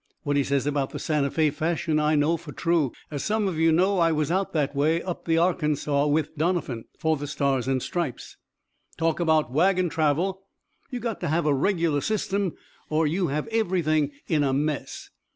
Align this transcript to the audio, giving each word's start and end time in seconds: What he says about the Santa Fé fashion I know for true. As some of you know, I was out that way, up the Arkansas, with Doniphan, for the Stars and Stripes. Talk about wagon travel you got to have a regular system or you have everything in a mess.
What 0.23 0.35
he 0.35 0.43
says 0.43 0.65
about 0.65 0.89
the 0.89 0.97
Santa 0.97 1.29
Fé 1.29 1.53
fashion 1.53 1.99
I 1.99 2.15
know 2.15 2.35
for 2.35 2.51
true. 2.51 2.91
As 3.11 3.23
some 3.23 3.47
of 3.47 3.59
you 3.59 3.71
know, 3.71 3.99
I 3.99 4.11
was 4.11 4.31
out 4.31 4.51
that 4.53 4.75
way, 4.75 4.99
up 5.03 5.25
the 5.25 5.37
Arkansas, 5.37 6.07
with 6.07 6.35
Doniphan, 6.35 6.85
for 6.97 7.17
the 7.17 7.27
Stars 7.27 7.67
and 7.67 7.83
Stripes. 7.83 8.35
Talk 8.97 9.19
about 9.19 9.51
wagon 9.53 9.89
travel 9.89 10.41
you 10.89 10.99
got 10.99 11.19
to 11.19 11.27
have 11.27 11.45
a 11.45 11.53
regular 11.53 12.01
system 12.01 12.53
or 12.89 13.05
you 13.05 13.27
have 13.27 13.45
everything 13.49 14.09
in 14.27 14.41
a 14.43 14.53
mess. 14.53 15.11